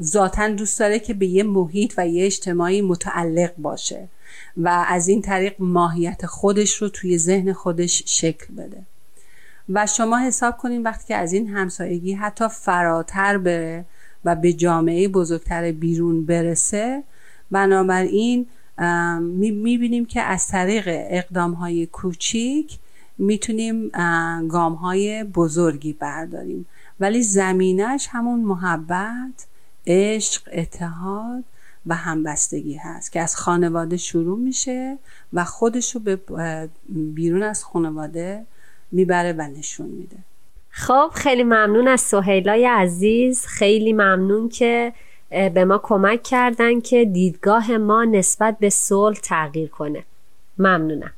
ذاتا 0.00 0.48
دوست 0.48 0.80
داره 0.80 0.98
که 0.98 1.14
به 1.14 1.26
یه 1.26 1.42
محیط 1.42 1.94
و 1.96 2.08
یه 2.08 2.26
اجتماعی 2.26 2.82
متعلق 2.82 3.56
باشه 3.58 4.08
و 4.56 4.84
از 4.88 5.08
این 5.08 5.22
طریق 5.22 5.54
ماهیت 5.58 6.26
خودش 6.26 6.74
رو 6.74 6.88
توی 6.88 7.18
ذهن 7.18 7.52
خودش 7.52 8.02
شکل 8.06 8.54
بده. 8.54 8.82
و 9.68 9.86
شما 9.86 10.18
حساب 10.18 10.56
کنین 10.56 10.82
وقتی 10.82 11.08
که 11.08 11.16
از 11.16 11.32
این 11.32 11.48
همسایگی 11.48 12.12
حتی 12.12 12.48
فراتر 12.48 13.38
بره 13.38 13.84
و 14.24 14.36
به 14.36 14.52
جامعه 14.52 15.08
بزرگتر 15.08 15.72
بیرون 15.72 16.26
برسه 16.26 17.02
بنابراین 17.50 18.46
می‌بینیم 19.20 20.06
که 20.06 20.20
از 20.20 20.48
طریق 20.48 20.84
اقدام 20.88 21.52
های 21.52 21.86
کوچیک 21.86 22.78
می‌تونیم 23.18 23.88
گام 24.48 24.72
های 24.72 25.24
بزرگی 25.24 25.92
برداریم. 25.92 26.66
ولی 27.00 27.22
زمینش 27.22 28.08
همون 28.10 28.40
محبت 28.40 29.46
عشق 29.86 30.42
اتحاد 30.52 31.44
و 31.86 31.94
همبستگی 31.94 32.74
هست 32.74 33.12
که 33.12 33.20
از 33.20 33.36
خانواده 33.36 33.96
شروع 33.96 34.38
میشه 34.38 34.98
و 35.32 35.44
خودش 35.44 35.94
رو 35.94 36.00
به 36.00 36.18
بیرون 36.88 37.42
از 37.42 37.64
خانواده 37.64 38.46
می‌بره 38.92 39.32
و 39.32 39.42
نشون 39.42 39.86
میده. 39.86 40.16
خب 40.70 41.10
خیلی 41.14 41.42
ممنون 41.42 41.88
از 41.88 42.00
سهیلای 42.00 42.66
عزیز. 42.66 43.46
خیلی 43.46 43.92
ممنون 43.92 44.48
که 44.48 44.92
به 45.30 45.64
ما 45.64 45.80
کمک 45.82 46.22
کردن 46.22 46.80
که 46.80 47.04
دیدگاه 47.04 47.76
ما 47.76 48.04
نسبت 48.04 48.58
به 48.58 48.70
صلح 48.70 49.18
تغییر 49.20 49.68
کنه. 49.68 50.04
ممنونم. 50.58 51.12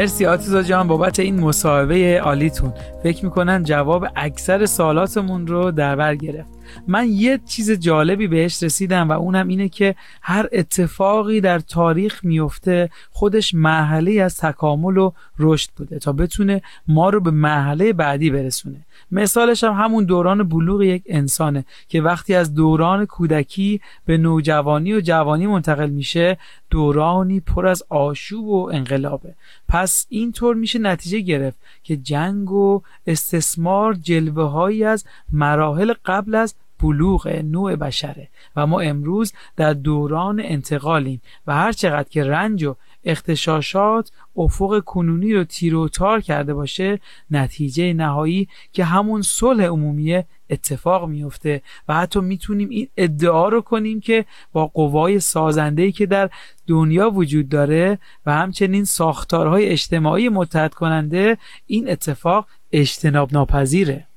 مرسی 0.00 0.26
آتیزا 0.26 0.62
جان 0.62 0.88
بابت 0.88 1.20
این 1.20 1.40
مصاحبه 1.40 2.20
عالیتون. 2.20 2.72
فکر 3.02 3.24
می‌کنم 3.24 3.62
جواب 3.62 4.06
اکثر 4.16 4.66
سوالاتمون 4.66 5.46
رو 5.46 5.70
در 5.70 5.96
بر 5.96 6.14
گرفت. 6.14 6.48
من 6.88 7.08
یه 7.08 7.40
چیز 7.46 7.70
جالبی 7.70 8.26
بهش 8.26 8.62
رسیدم 8.62 9.08
و 9.08 9.12
اونم 9.12 9.48
اینه 9.48 9.68
که 9.68 9.94
هر 10.22 10.48
اتفاقی 10.52 11.40
در 11.40 11.58
تاریخ 11.58 12.24
میفته 12.24 12.90
خودش 13.10 13.54
مرحله 13.54 14.22
از 14.22 14.36
تکامل 14.36 14.96
و 14.96 15.12
رشد 15.38 15.70
بوده 15.76 15.98
تا 15.98 16.12
بتونه 16.12 16.62
ما 16.88 17.10
رو 17.10 17.20
به 17.20 17.30
مرحله 17.30 17.92
بعدی 17.92 18.30
برسونه. 18.30 18.76
مثالش 19.10 19.64
هم 19.64 19.72
همون 19.72 20.04
دوران 20.04 20.48
بلوغ 20.48 20.82
یک 20.82 21.02
انسانه 21.06 21.64
که 21.88 22.02
وقتی 22.02 22.34
از 22.34 22.54
دوران 22.54 23.06
کودکی 23.06 23.80
به 24.06 24.18
نوجوانی 24.18 24.92
و 24.92 25.00
جوانی 25.00 25.46
منتقل 25.46 25.90
میشه 25.90 26.38
دورانی 26.70 27.40
پر 27.40 27.66
از 27.66 27.82
آشوب 27.88 28.46
و 28.46 28.70
انقلابه. 28.72 29.34
پس 29.68 30.06
اینطور 30.08 30.54
میشه 30.54 30.78
نتیجه 30.78 31.20
گرفت 31.20 31.58
که 31.82 31.96
جنگ 31.96 32.50
و 32.50 32.82
استثمار 33.06 33.94
جلوه 33.94 34.44
هایی 34.44 34.84
از 34.84 35.04
مراحل 35.32 35.92
قبل 36.04 36.34
از 36.34 36.54
بلوغ 36.82 37.28
نوع 37.44 37.76
بشره. 37.76 38.28
و 38.56 38.66
ما 38.66 38.80
امروز 38.80 39.32
در 39.56 39.72
دوران 39.72 40.40
انتقالیم 40.40 41.20
و 41.46 41.54
هر 41.54 41.72
چقدر 41.72 42.08
که 42.08 42.24
رنج 42.24 42.64
و 42.64 42.76
اختشاشات 43.04 44.10
افق 44.36 44.80
کنونی 44.84 45.34
رو 45.34 45.44
تیر 45.44 45.74
و 45.74 45.88
تار 45.88 46.20
کرده 46.20 46.54
باشه 46.54 47.00
نتیجه 47.30 47.92
نهایی 47.92 48.48
که 48.72 48.84
همون 48.84 49.22
صلح 49.22 49.64
عمومی 49.64 50.22
اتفاق 50.50 51.08
میفته 51.08 51.62
و 51.88 51.94
حتی 51.94 52.20
می‌تونیم 52.20 52.68
این 52.68 52.88
ادعا 52.96 53.48
رو 53.48 53.60
کنیم 53.60 54.00
که 54.00 54.24
با 54.52 54.66
قوای 54.66 55.20
سازنده‌ای 55.20 55.92
که 55.92 56.06
در 56.06 56.30
دنیا 56.66 57.10
وجود 57.10 57.48
داره 57.48 57.98
و 58.26 58.34
همچنین 58.34 58.84
ساختارهای 58.84 59.66
اجتماعی 59.66 60.28
متحد 60.28 60.74
کننده 60.74 61.38
این 61.66 61.90
اتفاق 61.90 62.46
اجتناب 62.72 63.32
ناپذیره 63.32 64.09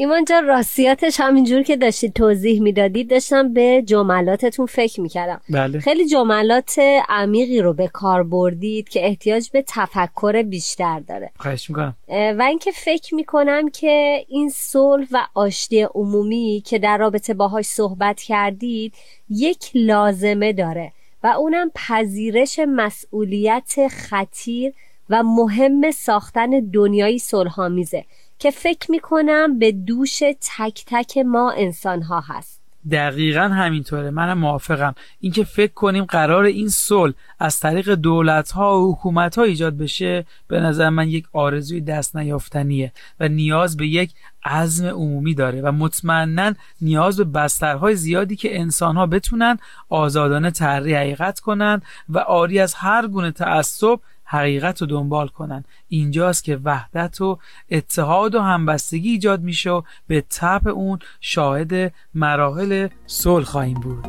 ایمان 0.00 0.24
جان 0.24 0.46
راستیاتش 0.46 1.20
همینجور 1.20 1.62
که 1.62 1.76
داشتید 1.76 2.12
توضیح 2.12 2.62
می‌دادید 2.62 3.10
داشتم 3.10 3.52
به 3.52 3.82
جملاتتون 3.86 4.66
فکر 4.66 5.00
می‌کردم. 5.00 5.40
بله. 5.50 5.78
خیلی 5.78 6.06
جملات 6.06 6.78
عمیقی 7.08 7.60
رو 7.60 7.72
به 7.72 7.88
کار 7.88 8.22
بردید 8.22 8.88
که 8.88 9.06
احتیاج 9.06 9.50
به 9.50 9.64
تفکر 9.68 10.42
بیشتر 10.42 11.00
داره. 11.00 11.30
خواهش 11.38 11.70
می‌کنم. 11.70 11.96
و 12.08 12.42
اینکه 12.48 12.70
فکر 12.70 13.14
می‌کنم 13.14 13.68
که 13.68 14.24
این 14.28 14.50
صلح 14.50 15.06
و 15.10 15.26
آشتی 15.34 15.82
عمومی 15.82 16.62
که 16.66 16.78
در 16.78 16.98
رابطه 16.98 17.34
باهاش 17.34 17.66
صحبت 17.66 18.20
کردید 18.20 18.94
یک 19.30 19.70
لازمه 19.74 20.52
داره 20.52 20.92
و 21.22 21.26
اونم 21.26 21.70
پذیرش 21.74 22.60
مسئولیت 22.68 23.88
خطیر 23.88 24.72
و 25.10 25.22
مهم 25.22 25.90
ساختن 25.90 26.50
دنیایی 26.60 27.18
صلحآمیزه. 27.18 28.04
که 28.40 28.50
فکر 28.50 28.90
می‌کنم 28.90 29.58
به 29.58 29.72
دوش 29.72 30.18
تک 30.58 30.84
تک 30.86 31.18
ما 31.18 31.52
انسان 31.52 32.02
ها 32.02 32.20
هست. 32.20 32.60
دقیقا 32.90 33.40
همینطوره. 33.40 34.10
منم 34.10 34.38
موافقم. 34.38 34.94
اینکه 35.20 35.44
فکر 35.44 35.72
کنیم 35.72 36.04
قرار 36.04 36.44
این 36.44 36.68
صلح 36.68 37.14
از 37.38 37.60
طریق 37.60 37.94
دولت 37.94 38.50
ها 38.50 38.80
و 38.80 38.92
حکومت 38.92 39.38
ها 39.38 39.44
ایجاد 39.44 39.76
بشه 39.76 40.26
به 40.48 40.60
نظر 40.60 40.88
من 40.88 41.08
یک 41.08 41.26
آرزوی 41.32 41.80
دست 41.80 42.16
نیافتنیه 42.16 42.92
و 43.20 43.28
نیاز 43.28 43.76
به 43.76 43.86
یک 43.86 44.10
عزم 44.44 44.86
عمومی 44.86 45.34
داره 45.34 45.62
و 45.62 45.72
مطمئنا 45.72 46.54
نیاز 46.80 47.16
به 47.16 47.24
بسترهای 47.24 47.96
زیادی 47.96 48.36
که 48.36 48.60
انسان 48.60 48.96
ها 48.96 49.06
بتونن 49.06 49.58
آزادانه 49.88 50.50
تحری 50.50 50.94
حقیقت 50.94 51.40
کنن 51.40 51.82
و 52.08 52.18
آری 52.18 52.60
از 52.60 52.74
هر 52.74 53.06
گونه 53.06 53.30
تعصب 53.30 54.00
حقیقت 54.30 54.80
رو 54.80 54.86
دنبال 54.86 55.28
کنن. 55.28 55.64
اینجاست 55.88 56.44
که 56.44 56.60
وحدت 56.64 57.20
و 57.20 57.38
اتحاد 57.70 58.34
و 58.34 58.40
همبستگی 58.40 59.10
ایجاد 59.10 59.40
میشه 59.42 59.70
و 59.70 59.82
به 60.06 60.20
طب 60.20 60.68
اون 60.68 60.98
شاهد 61.20 61.94
مراحل 62.14 62.88
صلح 63.06 63.44
خواهیم 63.44 63.80
بود. 63.80 64.06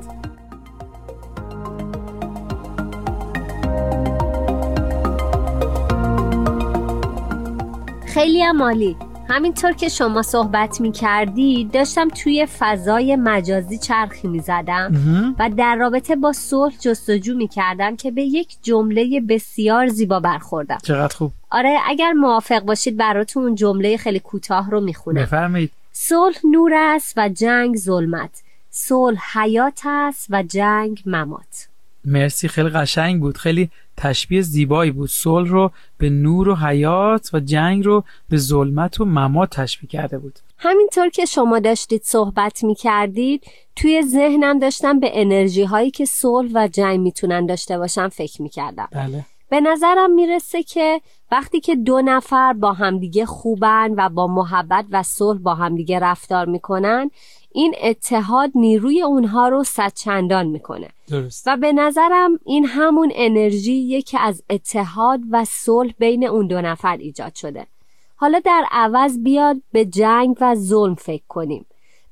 خیلی 8.13 8.41
هم 8.41 8.61
عالی. 8.61 9.10
همینطور 9.31 9.71
که 9.71 9.89
شما 9.89 10.21
صحبت 10.21 10.81
می 10.81 10.91
کردی 10.91 11.65
داشتم 11.65 12.07
توی 12.09 12.47
فضای 12.59 13.15
مجازی 13.15 13.77
چرخی 13.77 14.27
می 14.27 14.39
زدم 14.39 15.35
و 15.39 15.49
در 15.57 15.75
رابطه 15.75 16.15
با 16.15 16.33
صلح 16.33 16.73
جستجو 16.79 17.35
می 17.35 17.47
کردم 17.47 17.95
که 17.95 18.11
به 18.11 18.21
یک 18.21 18.57
جمله 18.61 19.21
بسیار 19.29 19.87
زیبا 19.87 20.19
برخوردم. 20.19 20.77
چقدر 20.83 21.15
خوب. 21.15 21.31
آره 21.51 21.77
اگر 21.85 22.11
موافق 22.11 22.59
باشید 22.59 22.97
براتون 22.97 23.43
اون 23.43 23.55
جمله 23.55 23.97
خیلی 23.97 24.19
کوتاه 24.19 24.71
رو 24.71 24.81
می 24.81 24.93
خونم 24.93 25.21
بفرمایید. 25.21 25.71
صلح 25.91 26.37
نور 26.51 26.73
است 26.73 27.13
و 27.17 27.29
جنگ 27.29 27.77
ظلمت. 27.77 28.43
صلح 28.69 29.39
حیات 29.39 29.81
است 29.85 30.27
و 30.29 30.43
جنگ 30.43 31.03
ممات. 31.05 31.70
مرسی 32.05 32.47
خیلی 32.47 32.69
قشنگ 32.69 33.19
بود. 33.19 33.37
خیلی 33.37 33.69
تشبیه 33.97 34.41
زیبایی 34.41 34.91
بود. 34.91 35.09
صلح 35.09 35.49
رو 35.49 35.71
به 35.97 36.09
نور 36.09 36.49
و 36.49 36.55
حیات 36.55 37.29
و 37.33 37.39
جنگ 37.39 37.85
رو 37.85 38.03
به 38.29 38.37
ظلمت 38.37 39.01
و 39.01 39.05
ممات 39.05 39.49
تشبیه 39.49 39.89
کرده 39.89 40.17
بود. 40.17 40.39
همینطور 40.57 41.09
که 41.09 41.25
شما 41.25 41.59
داشتید 41.59 42.01
صحبت 42.03 42.63
می 42.63 42.75
کردید 42.75 43.43
توی 43.75 44.01
ذهنم 44.01 44.59
داشتم 44.59 44.99
به 44.99 45.11
انرژی 45.13 45.63
هایی 45.63 45.91
که 45.91 46.05
صلح 46.05 46.51
و 46.53 46.67
جنگ 46.67 46.99
می‌تونن 46.99 47.45
داشته 47.45 47.77
باشن 47.77 48.07
فکر 48.07 48.41
می 48.41 48.49
کردم 48.49 48.87
بله. 48.91 49.25
به 49.49 49.61
نظرم 49.61 50.13
می‌رسه 50.13 50.63
که 50.63 51.01
وقتی 51.31 51.59
که 51.59 51.75
دو 51.75 52.01
نفر 52.01 52.53
با 52.53 52.73
همدیگه 52.73 53.25
خوبن 53.25 53.93
و 53.97 54.09
با 54.09 54.27
محبت 54.27 54.85
و 54.91 55.03
صلح 55.03 55.39
با 55.39 55.55
همدیگه 55.55 55.99
رفتار 55.99 56.45
می‌کنن 56.45 57.11
این 57.53 57.75
اتحاد 57.83 58.51
نیروی 58.55 59.01
اونها 59.01 59.47
رو 59.47 59.63
صدچندان 59.63 60.47
می‌کنه. 60.47 60.89
درست. 61.07 61.43
و 61.47 61.57
به 61.57 61.73
نظرم 61.73 62.39
این 62.45 62.65
همون 62.65 63.11
انرژی 63.15 64.01
که 64.01 64.19
از 64.19 64.43
اتحاد 64.49 65.19
و 65.31 65.45
صلح 65.45 65.93
بین 65.99 66.27
اون 66.27 66.47
دو 66.47 66.61
نفر 66.61 66.97
ایجاد 66.97 67.35
شده. 67.35 67.67
حالا 68.15 68.39
در 68.39 68.65
عوض 68.71 69.19
بیاد 69.19 69.57
به 69.71 69.85
جنگ 69.85 70.37
و 70.41 70.55
ظلم 70.55 70.95
فکر 70.95 71.23
کنیم. 71.27 71.65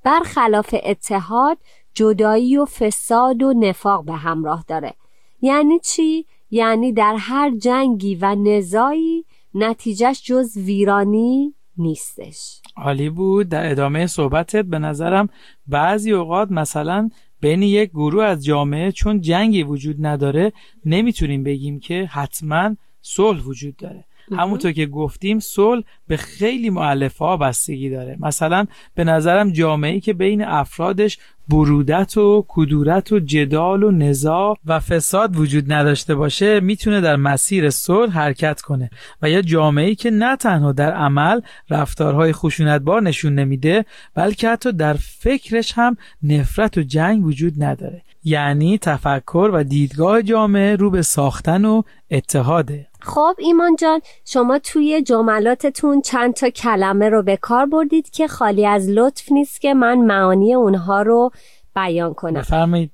برخلاف 0.04 0.75
اتحاد 0.84 1.58
جدایی 1.93 2.58
و 2.58 2.65
فساد 2.65 3.43
و 3.43 3.54
نفاق 3.54 4.06
به 4.06 4.13
همراه 4.13 4.65
داره. 4.67 4.93
یعنی 5.41 5.80
چی؟ 5.80 6.25
یعنی 6.52 6.93
در 6.93 7.15
هر 7.15 7.49
جنگی 7.49 8.15
و 8.15 8.36
نزایی 8.36 9.25
نتیجهش 9.54 10.23
جز 10.23 10.58
ویرانی 10.58 11.54
نیستش. 11.80 12.62
عالی 12.76 13.10
بود. 13.10 13.50
در 13.50 13.72
ادامه 13.72 14.08
صحبتت 14.08 14.65
به 14.65 14.80
نظرم 14.80 15.30
بعضی 15.68 16.12
اوقات 16.12 16.52
مثلا 16.52 17.10
بین 17.42 17.62
یک 17.63 17.89
گروه 17.89 18.24
از 18.24 18.46
جامعه 18.46 18.92
چون 18.92 19.22
جنگی 19.22 19.63
وجود 19.63 20.06
نداره 20.06 20.54
نمی‌تونیم 20.86 21.44
بگیم 21.44 21.80
که 21.80 22.06
حتما 22.12 22.76
صلح 23.02 23.44
وجود 23.44 23.76
داره. 23.76 24.06
همونطور 24.38 24.72
که 24.72 24.86
گفتیم 24.86 25.39
صلح 25.39 25.84
به 26.08 26.18
خیلی 26.18 26.70
معلفه 26.70 27.26
ها 27.26 27.38
بستگی 27.38 27.89
داره. 27.89 28.18
مثلا 28.20 28.65
به 28.96 29.04
نظرم 29.04 29.52
جامعه 29.52 30.00
که 30.00 30.13
بین 30.13 30.44
افرادش 30.44 31.18
برودت 31.50 32.18
و 32.18 32.46
کدورت 32.48 33.12
و 33.12 33.20
جدال 33.20 33.84
و 33.84 33.92
نزاع 33.92 34.58
و 34.65 34.80
فساد 34.80 35.38
وجود 35.38 35.74
نداشته 35.74 36.15
باشه 36.15 36.60
می‌تونه 36.60 37.02
در 37.02 37.15
مسیر 37.15 37.70
صلح 37.70 38.13
حرکت 38.13 38.62
کنه. 38.62 38.89
و 39.22 39.30
یا 39.30 39.42
جامعه 39.42 39.96
که 39.96 40.12
نه 40.12 40.36
تنها 40.36 40.72
در 40.72 40.92
عمل 40.92 41.42
رفتارهای 41.70 42.34
خشونتبار 42.34 43.02
نشون 43.02 43.36
نمیده 43.36 43.86
بلکه 44.15 44.50
حتی 44.50 44.72
در 44.72 44.94
فکرش 44.94 45.74
هم 45.76 45.98
نفرت 46.24 46.78
و 46.78 46.82
جنگ 46.82 47.26
وجود 47.26 47.63
نداره. 47.63 48.02
یعنی 48.24 48.78
تفکر 48.78 49.50
و 49.54 49.63
دیدگاه 49.63 50.22
جامعه 50.22 50.76
رو 50.76 50.89
به 50.89 51.02
ساختن 51.02 51.65
و 51.65 51.82
اتحاده. 52.12 52.88
خب 53.02 53.36
ایمان 53.38 53.76
جان 53.76 54.02
شما 54.26 54.60
توی 54.60 55.02
جملاتتون 55.02 56.02
چند 56.02 56.34
تا 56.34 56.50
کلمه 56.50 57.10
رو 57.10 57.24
به 57.24 57.38
کار 57.38 57.66
بردید 57.66 58.10
که 58.10 58.28
خالی 58.28 58.66
از 58.66 58.90
لطف 58.90 59.32
نیست 59.32 59.62
که 59.62 59.74
من 59.74 59.98
معانی 59.98 60.54
اونها 60.54 61.02
رو 61.02 61.32
بیان 61.76 62.14
کنم. 62.14 62.40
بفرمایید. 62.40 62.92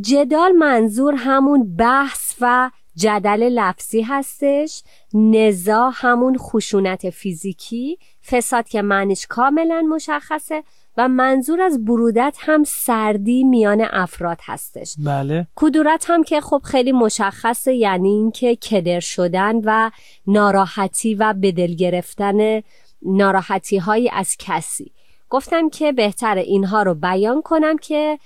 جدال 0.00 0.52
منظور 0.52 1.14
همون 1.16 1.76
بحث 1.76 2.34
و 2.40 2.70
جدل 2.96 3.42
لفظی 3.42 4.02
هستش. 4.02 4.82
نزا 5.14 5.90
همون 5.94 6.38
خشونت 6.38 7.10
فیزیکی. 7.10 7.98
فساد 8.30 8.68
که 8.68 8.82
معنیش 8.82 9.26
کاملا 9.26 9.82
مشخصه. 9.82 10.62
و 10.98 11.08
منظور 11.08 11.60
از 11.60 11.84
برودت 11.84 12.36
هم 12.40 12.64
سردی 12.64 13.44
میان 13.44 13.86
افراد 13.90 14.38
هستش. 14.44 14.94
بله. 15.06 15.46
کدورت 15.56 16.04
هم 16.08 16.22
که 16.22 16.40
خب 16.40 16.60
خیلی 16.64 16.92
مشخصه 16.92 17.74
یعنی 17.74 18.08
اینکه 18.08 18.56
کدر 18.56 19.00
شدن 19.00 19.56
و 19.64 19.90
ناراحتی 20.26 21.14
و 21.14 21.34
به 21.40 21.52
دل 21.52 21.74
گرفتن 21.74 22.62
ناراحتی 23.02 23.78
هایی 23.78 24.10
از 24.10 24.36
کسی. 24.38 24.92
گفتم 25.30 25.68
که 25.68 25.92
بهتر 25.92 26.34
اینها 26.34 26.82
رو 26.82 26.94
بیان 26.94 27.42
کنم 27.42 27.76
که 27.76 28.18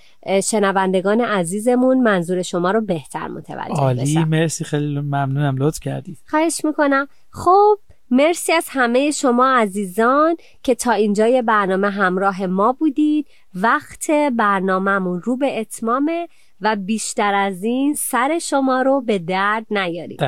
شنوندگان 0.44 1.20
عزیزمون 1.20 2.00
منظور 2.00 2.42
شما 2.42 2.70
رو 2.70 2.80
بهتر 2.80 3.28
متوجه 3.28 3.74
عالی 3.74 4.02
بشن. 4.02 4.24
مرسی 4.24 4.64
خیلی 4.64 5.00
ممنونم 5.00 5.56
لطف 5.58 5.80
کردید. 5.80 6.18
خواهش 6.26 6.64
می‌کنم. 6.64 7.08
خب 7.30 7.78
مرسی 8.12 8.52
از 8.52 8.66
همه 8.68 9.10
شما 9.10 9.56
عزیزان 9.56 10.36
که 10.62 10.74
تا 10.74 10.92
اینجای 10.92 11.42
برنامه 11.42 11.90
همراه 11.90 12.46
ما 12.46 12.72
بودید. 12.72 13.26
وقت 13.54 14.10
برنامهمون 14.10 15.22
رو 15.22 15.36
به 15.36 15.60
اتمامه 15.60 16.28
و 16.60 16.76
بیشتر 16.76 17.34
از 17.34 17.64
این 17.64 17.94
سر 17.94 18.38
شما 18.38 18.82
رو 18.82 19.00
به 19.00 19.18
درد 19.18 19.66
نیاریم. 19.70 20.18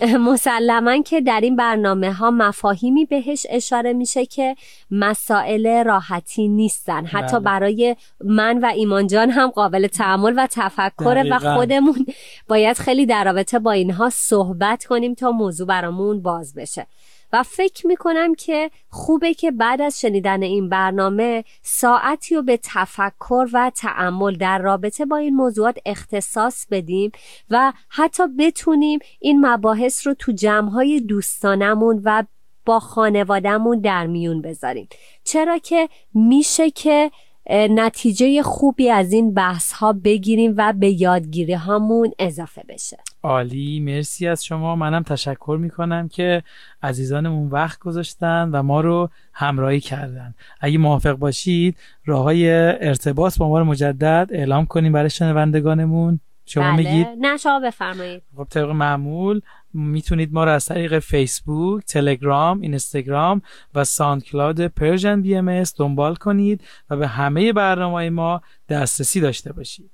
مسلما 0.28 1.02
که 1.02 1.20
در 1.20 1.40
این 1.40 1.56
برنامه 1.56 2.12
ها 2.12 2.30
مفاهیمی 2.30 3.04
بهش 3.04 3.46
اشاره 3.50 3.92
میشه 3.92 4.26
که 4.26 4.56
مسائل 4.90 5.84
راحتی 5.84 6.48
نیستن. 6.48 7.06
حتی 7.06 7.36
بله. 7.36 7.44
برای 7.44 7.96
من 8.24 8.58
و 8.58 8.66
ایمان 8.66 9.06
جان 9.06 9.30
هم 9.30 9.50
قابل 9.50 9.86
تعمل 9.86 10.34
و 10.36 10.46
تفکر 10.50 11.24
و 11.30 11.38
خودمون 11.38 12.06
باید 12.48 12.78
خیلی 12.78 13.06
در 13.06 13.24
رابطه 13.24 13.58
با 13.58 13.72
اینها 13.72 14.10
صحبت 14.10 14.84
کنیم 14.84 15.14
تا 15.14 15.30
موضوع 15.30 15.66
برامون 15.66 16.22
باز 16.22 16.54
بشه. 16.54 16.86
و 17.32 17.42
فکر 17.42 17.86
می‌کنم 17.86 18.34
که 18.34 18.70
خوبه 18.88 19.34
که 19.34 19.50
بعد 19.50 19.80
از 19.80 20.00
شنیدن 20.00 20.42
این 20.42 20.68
برنامه 20.68 21.44
ساعتی 21.62 22.34
رو 22.34 22.42
به 22.42 22.60
تفکر 22.62 23.46
و 23.52 23.70
تعمل 23.74 24.34
در 24.34 24.58
رابطه 24.58 25.04
با 25.04 25.16
این 25.16 25.36
موضوعات 25.36 25.78
اختصاص 25.86 26.66
بدیم 26.70 27.10
و 27.50 27.72
حتی 27.88 28.22
بتونیم 28.38 28.98
این 29.20 29.46
مباحث 29.46 30.06
رو 30.06 30.14
تو 30.14 30.32
جمعهای 30.32 31.00
دوستانمون 31.00 32.00
و 32.04 32.24
با 32.64 32.80
خانوادهمون 32.80 33.80
در 33.80 34.06
میون 34.06 34.42
بذاریم. 34.42 34.88
چرا 35.24 35.58
که 35.58 35.88
میشه 36.14 36.70
که 36.70 37.10
نتیجه 37.50 38.42
خوبی 38.42 38.90
از 38.90 39.12
این 39.12 39.34
بحث 39.34 39.72
ها 39.72 39.92
بگیریم 39.92 40.54
و 40.56 40.72
به 40.72 41.02
یادگیری 41.02 41.52
هامون 41.52 42.12
اضافه 42.18 42.62
بشه. 42.68 42.98
عالی 43.22 43.80
مرسی 43.80 44.28
از 44.28 44.44
شما. 44.44 44.76
منم 44.76 45.02
تشکر 45.02 45.58
می‌کنم 45.60 46.08
که 46.08 46.42
عزیزانمون 46.82 47.48
وقت 47.48 47.78
گذاشتن 47.78 48.50
و 48.52 48.62
ما 48.62 48.80
رو 48.80 49.10
همراهی 49.32 49.80
کردن. 49.80 50.34
اگه 50.60 50.78
موافق 50.78 51.12
باشید 51.12 51.76
راه 52.04 52.22
های 52.22 52.50
ارتباط 52.52 53.38
با 53.38 53.48
ما 53.48 53.58
رو 53.58 53.64
مجدد 53.64 54.28
اعلام 54.32 54.66
کنیم 54.66 54.92
برای 54.92 55.10
شنوندگانمون. 55.10 56.20
شما 56.46 56.64
بله. 56.64 56.76
میگید؟ 56.76 57.06
نه 57.20 57.36
شما 57.36 57.60
بفرمایید. 57.60 58.22
خب 58.36 58.46
طبق 58.50 58.70
معمول 58.70 59.40
می‌تونید 59.74 60.32
ما 60.32 60.44
رو 60.44 60.50
از 60.50 60.66
طریق 60.66 60.98
فیسبوک، 60.98 61.84
تلگرام، 61.84 62.60
اینستاگرام 62.60 63.42
و 63.74 63.84
SoundCloud 63.84 64.60
Persian 64.60 65.22
BM 65.22 65.62
دنبال 65.78 66.14
کنید 66.14 66.60
و 66.90 66.96
به 66.96 67.06
همه 67.06 67.52
برنامه 67.52 68.10
ما 68.10 68.40
دسترسی 68.68 69.20
داشته 69.20 69.52
باشید. 69.52 69.90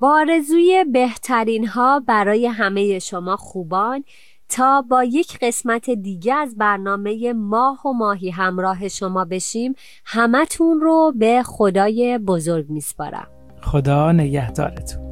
با 0.00 0.14
آرزوی 0.14 0.84
بهترین 0.92 1.66
ها 1.66 2.00
برای 2.00 2.46
همه 2.46 2.98
شما 2.98 3.36
خوبان 3.36 4.04
تا 4.48 4.82
با 4.82 5.04
یک 5.04 5.38
قسمت 5.42 5.90
دیگه 5.90 6.34
از 6.34 6.56
برنامه 6.56 7.32
ماه 7.32 7.86
و 7.86 7.92
ماهی 7.92 8.30
همراه 8.30 8.88
شما 8.88 9.24
بشیم 9.24 9.74
همتون 10.04 10.80
رو 10.80 11.12
به 11.16 11.42
خدای 11.42 12.18
بزرگ 12.18 12.70
میسپارم 12.70 13.28
خدا 13.62 14.12
نگهدارتون 14.12 15.07